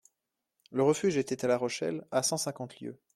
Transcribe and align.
Le 0.71 0.81
refuge 0.81 1.17
était 1.17 1.45
la 1.47 1.59
Rochelle, 1.59 2.07
à 2.09 2.23
cent 2.23 2.37
cinquante 2.39 2.79
lieues. 2.81 2.97